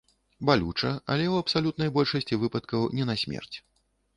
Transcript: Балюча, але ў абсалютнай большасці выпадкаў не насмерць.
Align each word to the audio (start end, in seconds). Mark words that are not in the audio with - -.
Балюча, 0.49 0.93
але 1.15 1.27
ў 1.33 1.45
абсалютнай 1.45 1.91
большасці 1.99 2.41
выпадкаў 2.45 2.89
не 3.01 3.09
насмерць. 3.11 3.57